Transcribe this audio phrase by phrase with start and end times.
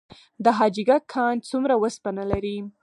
[0.43, 2.57] د حاجي ګک کان څومره وسپنه لري؟